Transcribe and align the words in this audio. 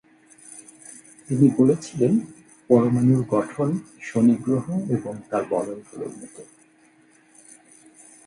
তিনি 1.27 1.47
বলেছিলেন 1.57 2.13
পরমাণুর 2.69 3.21
গঠন 3.29 3.69
শনি 4.01 4.35
গ্রহ 4.35 4.65
এবং 4.89 5.13
তার 5.29 5.43
বলয়গুলোর 5.49 6.11
মত। 6.17 6.35